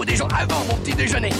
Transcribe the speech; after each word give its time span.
Peau 0.00 0.04
des 0.06 0.16
gens 0.16 0.28
avant 0.28 0.64
mon 0.64 0.76
petit 0.76 0.94
déjeuner. 0.94 1.30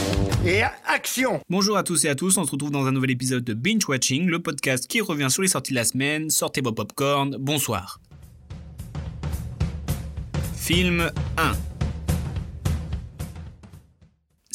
Et 0.45 0.63
action 0.87 1.41
Bonjour 1.49 1.79
à 1.79 1.83
tous 1.83 2.05
et 2.05 2.09
à 2.09 2.15
tous, 2.15 2.37
on 2.37 2.45
se 2.45 2.51
retrouve 2.51 2.71
dans 2.71 2.87
un 2.87 2.93
nouvel 2.93 3.11
épisode 3.11 3.43
de 3.43 3.55
Binge 3.55 3.89
Watching, 3.89 4.27
le 4.27 4.39
podcast 4.39 4.87
qui 4.87 5.01
revient 5.01 5.31
sur 5.31 5.41
les 5.41 5.49
sorties 5.49 5.73
de 5.73 5.77
la 5.77 5.85
semaine. 5.85 6.29
Sortez 6.29 6.61
vos 6.61 6.73
popcorn, 6.73 7.37
bonsoir. 7.39 8.01
Film 10.57 11.11
1 11.39 11.70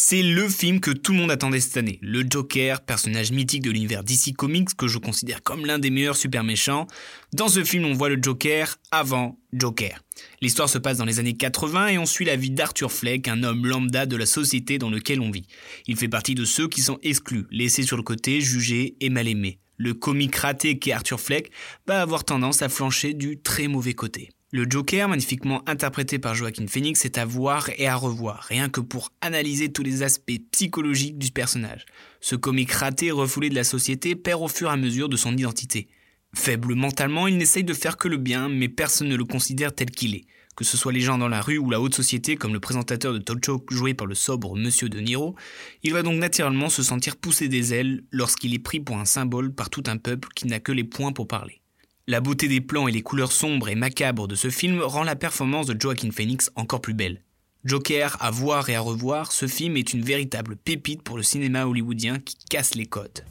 c'est 0.08 0.22
le 0.22 0.48
film 0.48 0.82
que 0.82 0.92
tout 0.92 1.14
le 1.14 1.18
monde 1.18 1.32
attendait 1.32 1.60
cette 1.60 1.78
année. 1.78 1.98
Le 2.00 2.24
Joker, 2.30 2.82
personnage 2.82 3.32
mythique 3.32 3.64
de 3.64 3.72
l'univers 3.72 4.04
DC 4.04 4.36
Comics 4.38 4.76
que 4.78 4.88
je 4.88 5.00
considère 5.00 5.42
comme 5.42 5.66
l'un 5.66 5.80
des 5.80 5.90
meilleurs 5.90 6.16
super 6.16 6.44
méchants. 6.44 6.86
Dans 7.34 7.48
ce 7.48 7.64
film, 7.64 7.86
on 7.86 7.94
voit 7.94 8.10
le 8.10 8.22
Joker 8.22 8.78
avant 8.92 9.40
Joker. 9.52 10.04
L'histoire 10.42 10.70
se 10.70 10.78
passe 10.78 11.00
dans 11.00 11.06
les 11.06 11.18
années 11.18 11.36
80 11.36 11.88
et 11.88 11.98
on 11.98 12.06
suit 12.06 12.24
la 12.24 12.36
vie 12.36 12.52
d'Arthur 12.52 12.92
Fleck, 12.92 13.28
un 13.28 13.42
homme 13.42 13.66
lambda 13.66 14.06
de 14.06 14.16
la 14.16 14.28
société 14.28 14.78
dans 14.78 14.92
lequel 14.92 15.22
on 15.22 15.32
vit. 15.32 15.48
Il 15.88 15.98
fait 15.98 16.08
partie 16.08 16.36
de 16.36 16.46
ceux 16.46 16.68
qui 16.68 16.82
sont 16.82 17.00
exclus, 17.02 17.48
laissés 17.50 17.82
sur 17.82 17.98
le 17.98 18.04
côté, 18.04 18.42
jugés 18.42 18.98
et 19.00 19.10
mal 19.10 19.28
aimés. 19.28 19.58
Le 19.78 19.96
comique 19.96 20.36
raté 20.36 20.78
qu'est 20.78 20.92
Arthur 20.92 21.20
Fleck 21.20 21.50
va 21.88 22.00
avoir 22.00 22.26
tendance 22.26 22.62
à 22.62 22.70
flancher 22.70 23.16
du 23.16 23.42
très 23.42 23.68
mauvais 23.68 23.96
côté. 23.96 24.30
Le 24.52 24.66
Joker, 24.70 25.10
magnifiquement 25.10 25.68
interprété 25.68 26.20
par 26.20 26.36
Joaquin 26.36 26.68
Phoenix, 26.68 27.04
est 27.04 27.18
à 27.18 27.26
voir 27.26 27.70
et 27.78 27.88
à 27.88 27.96
revoir, 27.96 28.44
rien 28.44 28.70
que 28.70 28.80
pour 28.80 29.12
analyser 29.20 29.72
tous 29.72 29.82
les 29.82 30.04
aspects 30.04 30.40
psychologiques 30.52 31.18
du 31.18 31.32
personnage. 31.32 31.86
Ce 32.22 32.36
comique 32.36 32.72
raté 32.72 33.10
refoulé 33.10 33.50
de 33.50 33.56
la 33.56 33.64
société 33.64 34.16
perd 34.16 34.44
au 34.44 34.48
fur 34.48 34.70
et 34.70 34.74
à 34.74 34.78
mesure 34.78 35.10
de 35.10 35.18
son 35.18 35.36
identité. 35.36 35.88
Faible 36.36 36.76
mentalement, 36.76 37.28
il 37.28 37.38
n'essaye 37.38 37.64
de 37.64 37.74
faire 37.74 37.98
que 37.98 38.08
le 38.08 38.18
bien, 38.18 38.48
mais 38.48 38.70
personne 38.70 39.10
ne 39.10 39.16
le 39.16 39.26
considère 39.26 39.74
tel 39.74 39.90
qu'il 39.90 40.14
est. 40.14 40.26
Que 40.56 40.64
ce 40.64 40.78
soit 40.78 40.94
les 40.94 41.02
gens 41.02 41.18
dans 41.18 41.28
la 41.28 41.42
rue 41.42 41.58
ou 41.58 41.70
la 41.70 41.82
haute 41.82 41.96
société, 41.96 42.36
comme 42.36 42.54
le 42.54 42.60
présentateur 42.60 43.14
de 43.14 43.20
talk 43.20 43.44
show 43.44 43.66
joué 43.72 43.94
par 43.96 44.06
le 44.06 44.16
sobre 44.16 44.56
Monsieur 44.56 44.90
De 44.90 45.00
Niro, 45.00 45.36
il 45.84 45.92
va 45.92 46.04
donc 46.04 46.20
naturellement 46.20 46.70
se 46.70 46.84
sentir 46.84 47.18
pousser 47.18 47.48
des 47.48 47.74
ailes 47.74 48.04
lorsqu'il 48.12 48.54
est 48.54 48.60
pris 48.60 48.80
pour 48.80 48.98
un 48.98 49.06
symbole 49.06 49.54
par 49.54 49.72
tout 49.72 49.84
un 49.88 49.98
peuple 49.98 50.30
qui 50.36 50.48
n'a 50.48 50.60
que 50.60 50.72
les 50.72 50.84
points 50.84 51.12
pour 51.12 51.28
parler. 51.28 51.62
La 52.08 52.22
beauté 52.22 52.48
des 52.48 52.62
plans 52.62 52.88
et 52.88 52.92
les 52.92 53.02
couleurs 53.02 53.32
sombres 53.32 53.68
et 53.68 53.74
macabres 53.74 54.28
de 54.28 54.36
ce 54.36 54.52
film 54.52 54.80
rend 54.80 55.04
la 55.04 55.16
performance 55.16 55.66
de 55.66 55.76
Joaquin 55.80 56.12
Phoenix 56.12 56.52
encore 56.56 56.80
plus 56.80 56.94
belle. 56.94 57.24
Joker, 57.64 58.16
à 58.20 58.30
voir 58.30 58.70
et 58.70 58.76
à 58.76 58.80
revoir, 58.80 59.32
ce 59.32 59.48
film 59.48 59.76
est 59.76 59.92
une 59.92 60.04
véritable 60.04 60.56
pépite 60.56 61.02
pour 61.02 61.18
le 61.18 61.24
cinéma 61.24 61.66
hollywoodien 61.66 62.20
qui 62.20 62.36
casse 62.48 62.76
les 62.76 62.86
codes. 62.86 63.26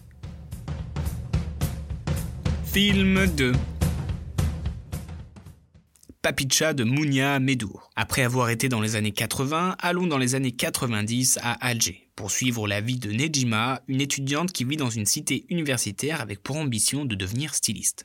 Film 2.65 3.27
2 3.37 3.53
Papicha 6.21 6.75
de 6.75 6.83
Mounia 6.83 7.39
Medour. 7.39 7.91
Après 7.95 8.23
avoir 8.23 8.51
été 8.51 8.69
dans 8.69 8.81
les 8.81 8.97
années 8.97 9.13
80, 9.13 9.77
allons 9.79 10.09
dans 10.09 10.19
les 10.19 10.35
années 10.35 10.51
90 10.51 11.39
à 11.45 11.53
Alger 11.65 12.09
pour 12.17 12.33
suivre 12.33 12.67
la 12.67 12.81
vie 12.81 12.99
de 12.99 13.13
Nejima, 13.13 13.83
une 13.87 14.01
étudiante 14.01 14.51
qui 14.51 14.65
vit 14.65 14.77
dans 14.77 14.91
une 14.91 15.07
cité 15.07 15.45
universitaire 15.49 16.21
avec 16.21 16.43
pour 16.43 16.57
ambition 16.57 17.05
de 17.05 17.15
devenir 17.15 17.55
styliste. 17.55 18.05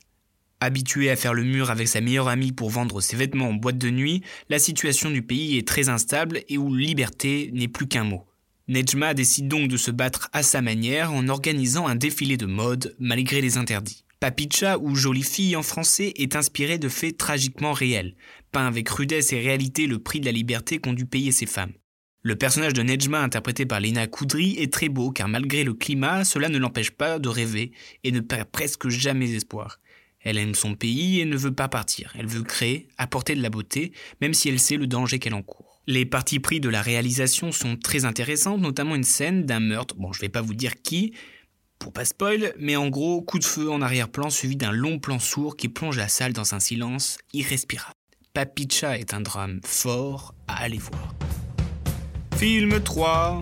Habituée 0.62 1.10
à 1.10 1.16
faire 1.16 1.34
le 1.34 1.46
mur 1.46 1.72
avec 1.72 1.88
sa 1.88 2.02
meilleure 2.02 2.28
amie 2.28 2.52
pour 2.52 2.70
vendre 2.70 3.00
ses 3.00 3.16
vêtements 3.16 3.48
en 3.48 3.54
boîte 3.54 3.78
de 3.78 3.90
nuit, 3.90 4.24
la 4.50 4.60
situation 4.60 5.10
du 5.10 5.22
pays 5.22 5.58
est 5.58 5.66
très 5.66 5.88
instable 5.88 6.42
et 6.50 6.58
où 6.58 6.76
liberté 6.76 7.50
n'est 7.54 7.70
plus 7.70 7.88
qu'un 7.88 8.04
mot. 8.04 8.26
Nejma 8.68 9.14
décide 9.14 9.48
donc 9.48 9.70
de 9.70 9.78
se 9.78 9.90
battre 9.90 10.30
à 10.34 10.44
sa 10.44 10.62
manière 10.62 11.14
en 11.14 11.30
organisant 11.30 11.88
un 11.88 11.96
défilé 11.96 12.36
de 12.36 12.46
mode 12.46 12.94
malgré 13.00 13.40
les 13.40 13.58
interdits. 13.58 14.04
Papicha 14.20 14.78
ou 14.80 14.96
Jolie 14.96 15.24
fille 15.24 15.56
en 15.56 15.64
français 15.64 16.12
est 16.18 16.36
inspiré 16.36 16.78
de 16.78 16.90
faits 16.90 17.18
tragiquement 17.18 17.72
réels, 17.72 18.16
peint 18.52 18.68
avec 18.68 18.90
rudesse 18.90 19.32
et 19.32 19.40
réalité 19.40 19.88
le 19.88 20.00
prix 20.00 20.20
de 20.20 20.26
la 20.26 20.34
liberté 20.34 20.80
qu'ont 20.80 20.92
dû 20.92 21.06
payer 21.06 21.32
ces 21.32 21.46
femmes. 21.46 21.72
Le 22.22 22.36
personnage 22.36 22.74
de 22.74 22.84
Nejma 22.84 23.22
interprété 23.22 23.66
par 23.66 23.80
Lena 23.80 24.08
Koudry 24.08 24.58
est 24.60 24.74
très 24.74 24.90
beau 24.90 25.12
car 25.12 25.30
malgré 25.30 25.64
le 25.64 25.74
climat, 25.74 26.26
cela 26.26 26.50
ne 26.50 26.58
l'empêche 26.58 26.92
pas 26.92 27.18
de 27.18 27.30
rêver 27.30 27.72
et 28.04 28.12
ne 28.12 28.20
perd 28.20 28.50
presque 28.50 28.90
jamais 28.90 29.32
espoir. 29.32 29.80
Elle 30.22 30.38
aime 30.38 30.56
son 30.56 30.76
pays 30.76 31.20
et 31.20 31.26
ne 31.26 31.38
veut 31.38 31.54
pas 31.54 31.70
partir. 31.70 32.14
Elle 32.18 32.28
veut 32.28 32.44
créer, 32.44 32.88
apporter 32.98 33.36
de 33.36 33.42
la 33.42 33.50
beauté, 33.50 33.94
même 34.22 34.34
si 34.34 34.50
elle 34.50 34.60
sait 34.60 34.78
le 34.78 34.88
danger 34.88 35.20
qu'elle 35.20 35.34
encourt. 35.34 35.82
Les 35.88 36.06
parties 36.06 36.40
pris 36.40 36.60
de 36.60 36.70
la 36.70 36.82
réalisation 36.82 37.52
sont 37.52 37.78
très 37.78 38.06
intéressantes, 38.06 38.62
notamment 38.62 38.96
une 38.96 39.04
scène 39.04 39.46
d'un 39.46 39.60
meurtre. 39.60 39.96
Bon, 39.96 40.14
je 40.14 40.22
vais 40.22 40.30
pas 40.30 40.42
vous 40.42 40.54
dire 40.54 40.82
qui, 40.82 41.14
pour 41.80 41.94
pas 41.94 42.06
spoil, 42.06 42.54
mais 42.60 42.76
en 42.76 42.90
gros, 42.90 43.22
coup 43.22 43.40
de 43.40 43.46
feu 43.46 43.72
en 43.72 43.82
arrière-plan 43.82 44.30
suivi 44.30 44.56
d'un 44.56 44.72
long 44.72 45.00
plan 45.00 45.18
sourd 45.18 45.56
qui 45.56 45.70
plonge 45.70 45.98
la 45.98 46.10
salle 46.10 46.34
dans 46.34 46.54
un 46.54 46.60
silence 46.60 47.18
irrespirable. 47.34 47.94
Papicha 48.34 49.00
est 49.00 49.14
un 49.14 49.22
drame 49.22 49.62
fort 49.64 50.36
à 50.48 50.62
aller 50.62 50.78
voir. 50.78 51.16
Film 52.38 52.82
3 52.82 53.40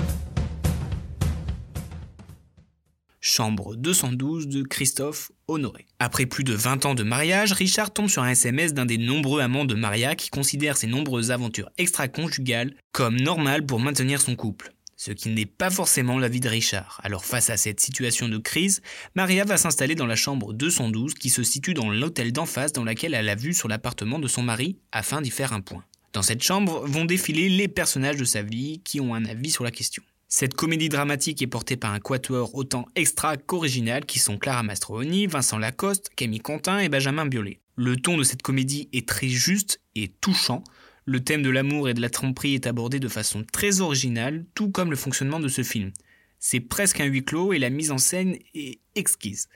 Chambre 3.38 3.76
212 3.76 4.48
de 4.48 4.64
Christophe 4.64 5.32
Honoré. 5.48 5.86
Après 6.00 6.26
plus 6.26 6.44
de 6.44 6.56
20 6.56 6.88
ans 6.88 6.96
de 6.96 7.04
mariage, 7.04 7.52
Richard 7.52 7.94
tombe 7.94 8.10
sur 8.10 8.24
un 8.24 8.32
SMS 8.32 8.74
d'un 8.74 8.88
des 8.88 8.98
nombreux 8.98 9.42
amants 9.42 9.64
de 9.64 9.76
Maria 9.76 10.16
qui 10.16 10.32
considère 10.32 10.76
ses 10.76 10.88
nombreuses 10.88 11.30
aventures 11.30 11.70
extra-conjugales 11.78 12.74
comme 12.94 13.16
normales 13.16 13.64
pour 13.64 13.80
maintenir 13.80 14.22
son 14.22 14.36
couple. 14.36 14.74
Ce 14.96 15.12
qui 15.12 15.30
n'est 15.30 15.46
pas 15.46 15.70
forcément 15.70 16.18
l'avis 16.18 16.40
de 16.40 16.50
Richard. 16.50 17.00
Alors 17.04 17.26
face 17.26 17.52
à 17.52 17.58
cette 17.58 17.80
situation 17.80 18.28
de 18.28 18.40
crise, 18.40 18.82
Maria 19.14 19.46
va 19.46 19.58
s'installer 19.58 19.94
dans 19.94 20.08
la 20.08 20.16
chambre 20.16 20.52
212 20.54 21.14
qui 21.14 21.30
se 21.30 21.44
situe 21.44 21.76
dans 21.76 21.92
l'hôtel 21.92 22.32
d'en 22.32 22.48
face 22.48 22.74
dans 22.74 22.84
laquelle 22.84 23.14
elle 23.14 23.30
a 23.30 23.36
vue 23.36 23.54
sur 23.54 23.68
l'appartement 23.68 24.18
de 24.18 24.28
son 24.28 24.42
mari 24.42 24.80
afin 24.92 25.22
d'y 25.22 25.30
faire 25.30 25.54
un 25.54 25.62
point. 25.62 25.84
Dans 26.12 26.24
cette 26.24 26.42
chambre 26.42 26.88
vont 26.88 27.06
défiler 27.06 27.50
les 27.50 27.68
personnages 27.68 28.18
de 28.18 28.26
sa 28.26 28.42
vie 28.42 28.82
qui 28.84 29.00
ont 29.00 29.14
un 29.14 29.26
avis 29.26 29.52
sur 29.52 29.64
la 29.64 29.70
question. 29.70 30.02
Cette 30.30 30.56
comédie 30.56 30.90
dramatique 30.90 31.42
est 31.42 31.48
portée 31.48 31.78
par 31.78 31.94
un 31.94 32.02
quatuor 32.02 32.54
autant 32.54 32.86
extra 32.96 33.38
qu'original 33.38 34.06
qui 34.06 34.20
sont 34.20 34.38
Clara 34.38 34.62
Mastroianni, 34.62 35.26
Vincent 35.26 35.58
Lacoste, 35.58 36.10
Camille 36.18 36.42
Contin 36.42 36.80
et 36.80 36.90
Benjamin 36.90 37.26
Biolay. 37.26 37.62
Le 37.78 37.96
ton 37.96 38.18
de 38.18 38.24
cette 38.24 38.42
comédie 38.42 38.90
est 38.92 39.08
très 39.08 39.30
juste 39.30 39.80
et 39.96 40.10
touchant. 40.10 40.66
Le 41.06 41.24
thème 41.24 41.44
de 41.44 41.50
l'amour 41.50 41.88
et 41.88 41.94
de 41.94 42.02
la 42.02 42.10
tromperie 42.10 42.56
est 42.56 42.68
abordé 42.68 43.00
de 43.00 43.08
façon 43.08 43.46
très 43.50 43.80
originale, 43.80 44.46
tout 44.54 44.70
comme 44.70 44.90
le 44.90 44.98
fonctionnement 44.98 45.40
de 45.40 45.48
ce 45.48 45.64
film. 45.64 45.94
C'est 46.40 46.60
presque 46.60 47.00
un 47.00 47.06
huis 47.06 47.24
clos 47.24 47.54
et 47.54 47.60
la 47.60 47.70
mise 47.70 47.92
en 47.92 47.98
scène 47.98 48.38
est 48.54 48.80
exquise. 48.96 49.48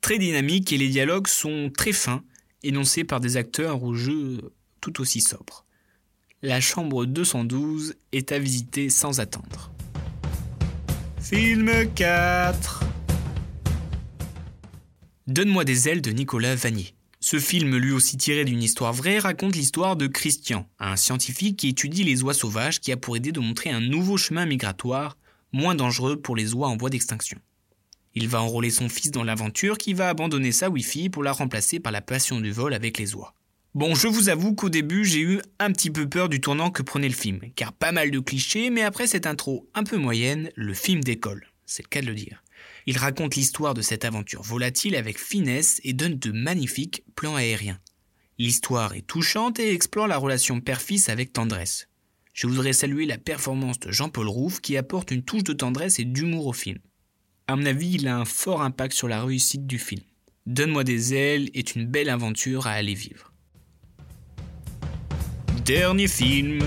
Très 0.00 0.18
dynamique 0.18 0.72
et 0.72 0.78
les 0.78 0.88
dialogues 0.88 1.26
sont 1.26 1.70
très 1.76 1.92
fins, 1.92 2.24
énoncés 2.62 3.04
par 3.04 3.20
des 3.20 3.36
acteurs 3.36 3.82
au 3.82 3.92
jeu 3.92 4.54
tout 4.80 4.98
aussi 5.02 5.20
sobre. 5.20 5.66
La 6.40 6.62
chambre 6.62 7.04
212 7.04 7.96
est 8.12 8.32
à 8.32 8.38
visiter 8.38 8.88
sans 8.88 9.20
attendre. 9.20 9.75
Film 11.28 11.92
4 11.96 12.84
Donne-moi 15.26 15.64
des 15.64 15.88
ailes 15.88 16.00
de 16.00 16.12
Nicolas 16.12 16.54
Vanier. 16.54 16.94
Ce 17.18 17.40
film, 17.40 17.76
lui 17.76 17.90
aussi 17.90 18.16
tiré 18.16 18.44
d'une 18.44 18.62
histoire 18.62 18.92
vraie, 18.92 19.18
raconte 19.18 19.56
l'histoire 19.56 19.96
de 19.96 20.06
Christian, 20.06 20.68
un 20.78 20.94
scientifique 20.94 21.56
qui 21.56 21.70
étudie 21.70 22.04
les 22.04 22.22
oies 22.22 22.32
sauvages 22.32 22.78
qui 22.78 22.92
a 22.92 22.96
pour 22.96 23.16
idée 23.16 23.32
de 23.32 23.40
montrer 23.40 23.70
un 23.70 23.80
nouveau 23.80 24.16
chemin 24.16 24.46
migratoire, 24.46 25.18
moins 25.52 25.74
dangereux 25.74 26.14
pour 26.14 26.36
les 26.36 26.54
oies 26.54 26.68
en 26.68 26.76
voie 26.76 26.90
d'extinction. 26.90 27.40
Il 28.14 28.28
va 28.28 28.40
enrôler 28.40 28.70
son 28.70 28.88
fils 28.88 29.10
dans 29.10 29.24
l'aventure 29.24 29.78
qui 29.78 29.94
va 29.94 30.08
abandonner 30.08 30.52
sa 30.52 30.70
Wi-Fi 30.70 31.08
pour 31.08 31.24
la 31.24 31.32
remplacer 31.32 31.80
par 31.80 31.90
la 31.90 32.02
passion 32.02 32.40
du 32.40 32.52
vol 32.52 32.72
avec 32.72 32.98
les 32.98 33.16
oies. 33.16 33.34
Bon, 33.76 33.94
je 33.94 34.08
vous 34.08 34.30
avoue 34.30 34.54
qu'au 34.54 34.70
début, 34.70 35.04
j'ai 35.04 35.20
eu 35.20 35.38
un 35.58 35.70
petit 35.70 35.90
peu 35.90 36.08
peur 36.08 36.30
du 36.30 36.40
tournant 36.40 36.70
que 36.70 36.80
prenait 36.80 37.10
le 37.10 37.14
film, 37.14 37.40
car 37.56 37.74
pas 37.74 37.92
mal 37.92 38.10
de 38.10 38.20
clichés, 38.20 38.70
mais 38.70 38.80
après 38.80 39.06
cette 39.06 39.26
intro 39.26 39.68
un 39.74 39.84
peu 39.84 39.98
moyenne, 39.98 40.50
le 40.54 40.72
film 40.72 41.04
décolle. 41.04 41.46
C'est 41.66 41.82
le 41.82 41.88
cas 41.90 42.00
de 42.00 42.06
le 42.06 42.14
dire. 42.14 42.42
Il 42.86 42.96
raconte 42.96 43.34
l'histoire 43.34 43.74
de 43.74 43.82
cette 43.82 44.06
aventure 44.06 44.40
volatile 44.40 44.96
avec 44.96 45.20
finesse 45.20 45.78
et 45.84 45.92
donne 45.92 46.18
de 46.18 46.32
magnifiques 46.32 47.04
plans 47.16 47.34
aériens. 47.36 47.78
L'histoire 48.38 48.94
est 48.94 49.06
touchante 49.06 49.60
et 49.60 49.74
explore 49.74 50.06
la 50.06 50.16
relation 50.16 50.62
père-fils 50.62 51.10
avec 51.10 51.34
tendresse. 51.34 51.86
Je 52.32 52.46
voudrais 52.46 52.72
saluer 52.72 53.04
la 53.04 53.18
performance 53.18 53.78
de 53.78 53.92
Jean-Paul 53.92 54.28
Rouve 54.28 54.62
qui 54.62 54.78
apporte 54.78 55.10
une 55.10 55.22
touche 55.22 55.44
de 55.44 55.52
tendresse 55.52 55.98
et 55.98 56.06
d'humour 56.06 56.46
au 56.46 56.54
film. 56.54 56.78
À 57.46 57.56
mon 57.56 57.66
avis, 57.66 57.96
il 57.96 58.08
a 58.08 58.16
un 58.16 58.24
fort 58.24 58.62
impact 58.62 58.94
sur 58.94 59.06
la 59.06 59.22
réussite 59.22 59.66
du 59.66 59.78
film. 59.78 60.00
Donne-moi 60.46 60.82
des 60.82 61.12
ailes 61.12 61.50
est 61.52 61.74
une 61.74 61.84
belle 61.84 62.08
aventure 62.08 62.66
à 62.66 62.70
aller 62.70 62.94
vivre. 62.94 63.34
Dernier 65.66 66.06
film. 66.06 66.60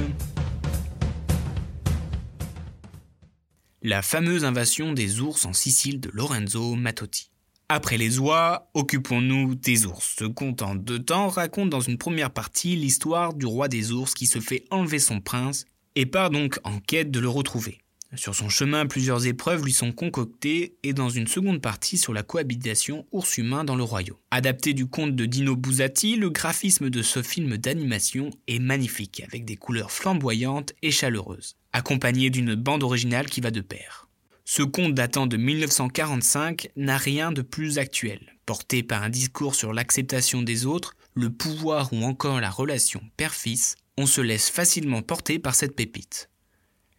La 3.82 4.02
fameuse 4.02 4.44
invasion 4.44 4.92
des 4.92 5.22
ours 5.22 5.46
en 5.46 5.54
Sicile 5.54 6.02
de 6.02 6.10
Lorenzo 6.12 6.76
Mattotti. 6.76 7.32
Après 7.70 7.96
les 7.96 8.20
oies, 8.20 8.70
occupons-nous 8.74 9.56
des 9.56 9.86
ours. 9.86 10.16
Ce 10.20 10.26
conte 10.26 10.62
en 10.62 10.78
temps 10.78 11.30
raconte 11.30 11.70
dans 11.70 11.80
une 11.80 11.98
première 11.98 12.32
partie 12.32 12.76
l'histoire 12.76 13.34
du 13.34 13.46
roi 13.46 13.70
des 13.70 13.94
ours 13.94 14.14
qui 14.14 14.28
se 14.28 14.42
fait 14.42 14.66
enlever 14.70 15.00
son 15.00 15.22
prince 15.22 15.64
et 15.96 16.06
part 16.06 16.30
donc 16.30 16.60
en 16.66 16.80
quête 16.82 17.10
de 17.10 17.22
le 17.22 17.30
retrouver. 17.30 17.80
Sur 18.16 18.34
son 18.34 18.50
chemin, 18.50 18.88
plusieurs 18.88 19.28
épreuves 19.28 19.64
lui 19.64 19.72
sont 19.72 19.92
concoctées 19.92 20.78
et 20.82 20.94
dans 20.94 21.10
une 21.10 21.28
seconde 21.28 21.62
partie 21.62 22.00
sur 22.00 22.12
la 22.12 22.24
cohabitation 22.24 23.06
ours-humain 23.12 23.64
dans 23.64 23.76
le 23.76 23.84
royaume. 23.84 24.18
Adapté 24.32 24.74
du 24.74 24.88
conte 24.88 25.16
de 25.16 25.26
Dino 25.28 25.56
Buzzati, 25.56 26.16
le 26.16 26.32
graphisme 26.32 26.90
de 26.90 27.04
ce 27.04 27.22
film 27.22 27.58
d'animation 27.58 28.32
est 28.48 28.58
magnifique 28.58 29.22
avec 29.28 29.46
des 29.46 29.58
couleurs 29.58 29.92
flamboyantes 29.92 30.74
et 30.82 30.90
chaleureuses, 30.90 31.56
accompagné 31.72 32.32
d'une 32.32 32.56
bande 32.56 32.84
originale 32.84 33.30
qui 33.30 33.42
va 33.42 33.52
de 33.52 33.62
pair. 33.62 34.08
Ce 34.44 34.64
conte 34.64 34.96
datant 34.96 35.28
de 35.28 35.38
1945 35.38 36.72
n'a 36.76 36.98
rien 36.98 37.32
de 37.32 37.44
plus 37.44 37.78
actuel. 37.78 38.20
Porté 38.48 38.82
par 38.82 39.04
un 39.04 39.10
discours 39.10 39.54
sur 39.54 39.72
l'acceptation 39.72 40.42
des 40.42 40.66
autres, 40.66 40.96
le 41.14 41.30
pouvoir 41.30 41.94
ou 41.94 42.04
encore 42.04 42.42
la 42.42 42.50
relation 42.50 43.04
père-fils, 43.18 43.76
on 44.00 44.08
se 44.08 44.22
laisse 44.22 44.50
facilement 44.50 45.04
porter 45.04 45.38
par 45.38 45.54
cette 45.54 45.76
pépite. 45.76 46.29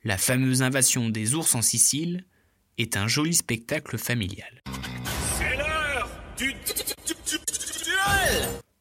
La 0.02 0.16
fameuse 0.16 0.62
invasion 0.62 1.10
des 1.10 1.34
ours 1.34 1.54
en 1.54 1.60
Sicile 1.60 2.24
est 2.78 2.96
un 2.96 3.06
joli 3.06 3.34
spectacle 3.34 3.98
familial. 3.98 4.62
C'est 5.36 5.56
l'heure 5.58 6.08
du 6.38 6.54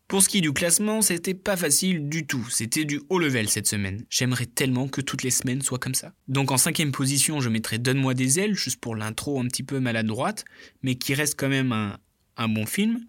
Pour 0.07 0.23
ce 0.23 0.29
qui 0.29 0.37
est 0.37 0.41
du 0.41 0.53
classement, 0.53 1.01
c'était 1.01 1.33
pas 1.33 1.57
facile 1.57 2.07
du 2.07 2.25
tout. 2.25 2.47
C'était 2.49 2.85
du 2.85 3.01
haut 3.09 3.19
level 3.19 3.49
cette 3.49 3.67
semaine. 3.67 4.05
J'aimerais 4.09 4.45
tellement 4.45 4.87
que 4.87 5.01
toutes 5.01 5.23
les 5.23 5.29
semaines 5.29 5.61
soient 5.61 5.77
comme 5.77 5.93
ça. 5.93 6.13
Donc 6.29 6.51
en 6.51 6.57
cinquième 6.57 6.93
position, 6.93 7.41
je 7.41 7.49
mettrais 7.49 7.79
Donne-moi 7.79 8.13
des 8.13 8.39
ailes, 8.39 8.55
juste 8.55 8.79
pour 8.79 8.95
l'intro 8.95 9.41
un 9.41 9.47
petit 9.47 9.63
peu 9.63 9.81
maladroite, 9.81 10.45
mais 10.83 10.95
qui 10.95 11.13
reste 11.15 11.37
quand 11.37 11.49
même 11.49 11.73
un, 11.73 11.97
un 12.37 12.47
bon 12.47 12.65
film. 12.65 13.05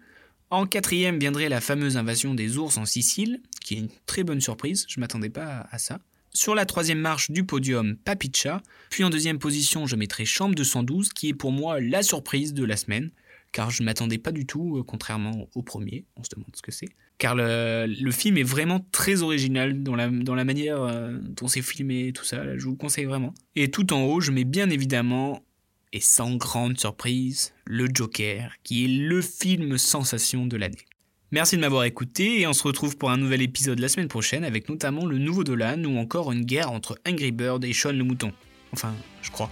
En 0.49 0.65
quatrième 0.65 1.17
viendrait 1.17 1.47
la 1.47 1.61
fameuse 1.61 1.95
invasion 1.95 2.33
des 2.33 2.57
ours 2.57 2.75
en 2.75 2.85
Sicile, 2.85 3.41
qui 3.61 3.75
est 3.75 3.79
une 3.79 3.89
très 4.05 4.25
bonne 4.25 4.41
surprise, 4.41 4.85
je 4.89 4.99
m'attendais 4.99 5.29
pas 5.29 5.65
à 5.71 5.77
ça. 5.77 6.01
Sur 6.33 6.55
la 6.55 6.65
troisième 6.65 6.99
marche 6.99 7.29
du 7.29 7.43
podium, 7.43 7.97
Papicha. 7.97 8.63
Puis 8.89 9.03
en 9.03 9.09
deuxième 9.09 9.37
position, 9.37 9.85
je 9.85 9.97
mettrai 9.97 10.23
Chambre 10.23 10.55
212, 10.55 11.09
qui 11.09 11.27
est 11.27 11.33
pour 11.33 11.51
moi 11.51 11.81
la 11.81 12.03
surprise 12.03 12.53
de 12.53 12.63
la 12.63 12.77
semaine, 12.77 13.11
car 13.51 13.69
je 13.69 13.83
ne 13.83 13.85
m'attendais 13.85 14.17
pas 14.17 14.31
du 14.31 14.45
tout, 14.45 14.77
euh, 14.77 14.83
contrairement 14.83 15.49
au 15.55 15.61
premier. 15.61 16.05
On 16.15 16.23
se 16.23 16.29
demande 16.33 16.55
ce 16.55 16.61
que 16.61 16.71
c'est. 16.71 16.87
Car 17.17 17.35
le, 17.35 18.11
film 18.11 18.37
est 18.37 18.43
vraiment 18.43 18.79
très 18.93 19.23
original 19.23 19.83
dans 19.83 19.95
la, 19.95 20.09
manière 20.45 20.81
euh, 20.81 21.17
dont 21.21 21.49
c'est 21.49 21.61
filmé 21.61 22.07
et 22.07 22.13
tout 22.13 22.23
ça. 22.23 22.57
Je 22.57 22.63
vous 22.63 22.71
le 22.71 22.77
conseille 22.77 23.05
vraiment. 23.05 23.33
Et 23.57 23.69
tout 23.69 23.91
en 23.93 24.01
haut, 24.03 24.21
je 24.21 24.31
mets 24.31 24.45
bien 24.45 24.69
évidemment, 24.69 25.43
et 25.91 25.99
sans 25.99 26.37
grande 26.37 26.79
surprise, 26.79 27.53
le 27.65 27.87
Joker, 27.93 28.53
qui 28.63 28.85
est 28.85 28.87
le 28.87 29.21
film 29.21 29.77
sensation 29.77 30.45
de 30.45 30.55
l'année. 30.55 30.85
Merci 31.33 31.55
de 31.55 31.61
m'avoir 31.61 31.85
écouté 31.85 32.41
et 32.41 32.47
on 32.47 32.51
se 32.51 32.61
retrouve 32.63 32.97
pour 32.97 33.09
un 33.09 33.15
nouvel 33.15 33.41
épisode 33.41 33.79
la 33.79 33.87
semaine 33.87 34.09
prochaine 34.09 34.43
avec 34.43 34.67
notamment 34.67 35.05
le 35.05 35.17
nouveau 35.17 35.45
Dolan 35.45 35.81
ou 35.85 35.97
encore 35.97 36.33
une 36.33 36.43
guerre 36.43 36.69
entre 36.69 36.99
Angry 37.07 37.31
Bird 37.31 37.63
et 37.63 37.71
Sean 37.71 37.93
le 37.93 38.03
mouton. 38.03 38.33
Enfin, 38.73 38.93
je 39.21 39.31
crois. 39.31 39.49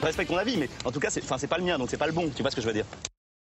Je 0.00 0.04
respecte 0.06 0.30
ton 0.30 0.36
avis, 0.36 0.58
mais 0.58 0.68
en 0.84 0.92
tout 0.92 1.00
cas, 1.00 1.08
c'est 1.08 1.46
pas 1.46 1.56
le 1.56 1.64
mien, 1.64 1.78
donc 1.78 1.88
c'est 1.88 1.96
pas 1.96 2.06
le 2.06 2.12
bon. 2.12 2.30
Tu 2.36 2.42
vois 2.42 2.50
ce 2.50 2.56
que 2.56 2.60
je 2.60 2.66
veux 2.66 2.74
dire 2.74 2.84